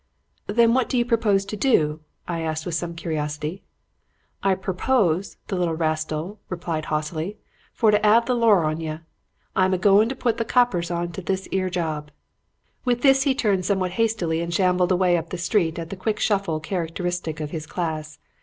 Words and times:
"'Then 0.47 0.73
what 0.73 0.89
do 0.89 0.97
you 0.97 1.05
propose 1.05 1.45
to 1.45 1.55
do?' 1.55 1.99
I 2.27 2.39
asked 2.41 2.65
with 2.65 2.73
some 2.73 2.95
curiosity. 2.95 3.61
"'I 4.41 4.55
perpose,' 4.55 5.37
the 5.45 5.55
little 5.55 5.75
wastrel 5.75 6.39
replied 6.49 6.85
haughtily, 6.85 7.37
'for 7.71 7.91
to 7.91 8.03
'ave 8.03 8.25
the 8.25 8.33
loar 8.33 8.63
on 8.63 8.81
yer. 8.81 9.01
I'm 9.55 9.75
a 9.75 9.77
goin' 9.77 10.09
to 10.09 10.15
put 10.15 10.37
the 10.37 10.43
coppers 10.43 10.89
on 10.89 11.11
to 11.11 11.21
this 11.21 11.47
'ere 11.51 11.69
job.' 11.69 12.09
"With 12.83 13.03
this 13.03 13.21
he 13.25 13.35
turned 13.35 13.63
somewhat 13.63 13.91
hastily 13.91 14.41
and 14.41 14.51
shambled 14.51 14.91
away 14.91 15.17
up 15.17 15.29
the 15.29 15.37
street 15.37 15.77
at 15.77 15.91
the 15.91 15.95
quick 15.95 16.19
shuffle 16.19 16.59
characteristic 16.59 17.39
of 17.39 17.51
his 17.51 17.67
class. 17.67 18.17